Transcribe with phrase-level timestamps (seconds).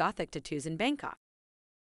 [0.00, 1.18] Gothic tattoos in Bangkok.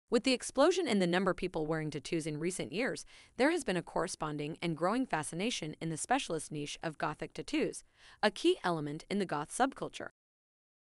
[0.09, 3.03] With the explosion in the number of people wearing tattoos in recent years,
[3.35, 7.83] there has been a corresponding and growing fascination in the specialist niche of Gothic tattoos,
[8.23, 10.11] a key element in the Goth subculture.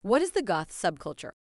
[0.03, 1.30] What is the Goth subculture?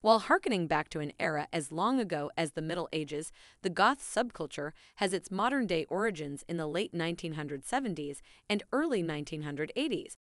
[0.00, 3.30] While harkening back to an era as long ago as the Middle Ages,
[3.60, 10.16] the Goth subculture has its modern day origins in the late 1970s and early 1980s.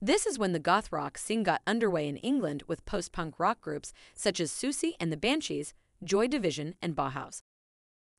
[0.00, 3.62] This is when the goth rock scene got underway in England with post punk rock
[3.62, 5.72] groups such as Siouxsie and the Banshees,
[6.04, 7.40] Joy Division, and Bauhaus.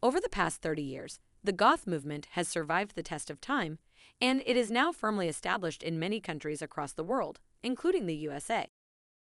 [0.02, 3.78] Over the past 30 years, the goth movement has survived the test of time,
[4.20, 8.66] and it is now firmly established in many countries across the world, including the USA.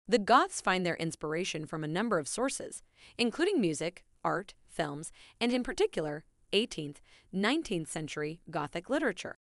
[0.07, 2.83] The Goths find their inspiration from a number of sources,
[3.19, 5.11] including music, art, films,
[5.41, 6.99] and in particular, 18th,
[7.35, 9.39] 19th century Gothic literature.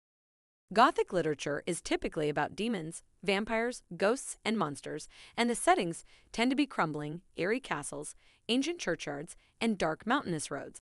[0.73, 6.55] Gothic literature is typically about demons, vampires, ghosts, and monsters, and the settings tend to
[6.55, 8.15] be crumbling, eerie castles,
[8.49, 10.79] ancient churchyards, and dark mountainous roads.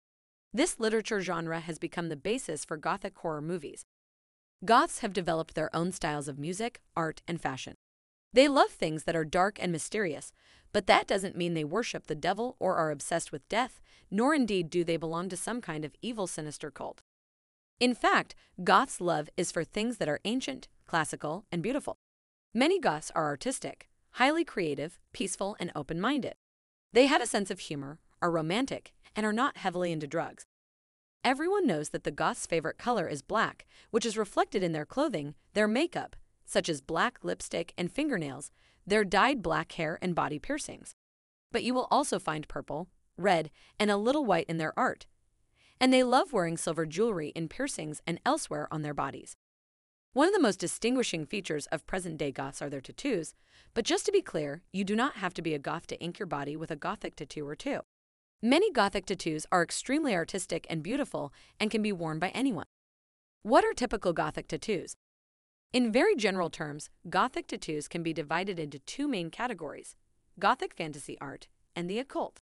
[0.52, 3.86] This literature genre has become the basis for Gothic horror movies.
[4.66, 7.74] Goths have developed their own styles of music, art, and fashion.
[8.34, 10.30] They love things that are dark and mysterious,
[10.72, 14.68] but that doesn't mean they worship the devil or are obsessed with death, nor indeed
[14.68, 17.00] do they belong to some kind of evil, sinister cult.
[17.80, 21.96] In fact, Goths' love is for things that are ancient, classical, and beautiful.
[22.52, 26.34] Many Goths are artistic, highly creative, peaceful, and open minded.
[26.92, 30.44] They have a sense of humor, are romantic, and are not heavily into drugs.
[31.24, 35.34] Everyone knows that the Goths' favorite color is black, which is reflected in their clothing,
[35.54, 38.50] their makeup, such as black lipstick and fingernails,
[38.86, 40.94] their dyed black hair and body piercings.
[41.50, 45.06] But you will also find purple, red, and a little white in their art,
[45.80, 49.36] and they love wearing silver jewelry in piercings and elsewhere on their bodies.
[50.12, 53.34] One of the most distinguishing features of present day goths are their tattoos,
[53.74, 56.18] but just to be clear, you do not have to be a goth to ink
[56.18, 57.80] your body with a gothic tattoo or two.
[58.42, 62.64] Many gothic tattoos are extremely artistic and beautiful and can be worn by anyone.
[63.42, 64.96] What are typical gothic tattoos?
[65.72, 69.94] In very general terms, gothic tattoos can be divided into two main categories
[70.38, 72.40] gothic fantasy art and the occult.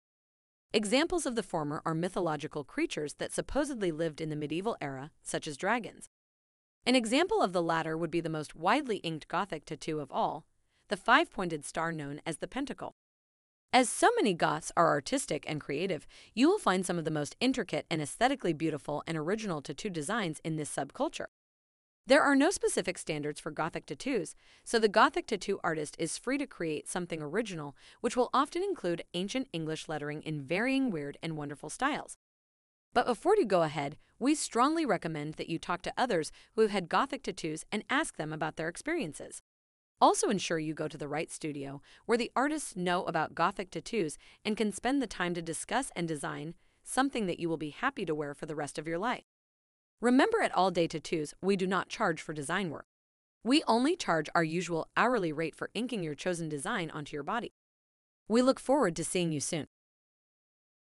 [0.76, 5.48] Examples of the former are mythological creatures that supposedly lived in the medieval era, such
[5.48, 6.10] as dragons.
[6.88, 10.48] An example of the latter would be the most widely inked Gothic tattoo of all,
[10.88, 12.96] the five pointed star known as the pentacle.
[13.72, 17.36] As so many Goths are artistic and creative, you will find some of the most
[17.40, 21.28] intricate and aesthetically beautiful and original tattoo designs in this subculture.
[22.06, 26.38] There are no specific standards for Gothic tattoos, so the Gothic tattoo artist is free
[26.38, 31.38] to create something original, which will often include ancient English lettering in varying weird and
[31.38, 32.18] wonderful styles.
[32.94, 36.72] But before you go ahead, we strongly recommend that you talk to others who have
[36.72, 39.42] had Gothic tattoos and ask them about their experiences.
[40.02, 44.18] Also ensure you go to the right studio, where the artists know about Gothic tattoos
[44.44, 48.04] and can spend the time to discuss and design something that you will be happy
[48.04, 49.24] to wear for the rest of your life.
[50.04, 52.88] Remember at All Day Tattoos, we do not charge for design work.
[53.42, 57.54] We only charge our usual hourly rate for inking your chosen design onto your body.
[58.28, 59.68] We look forward to seeing you soon.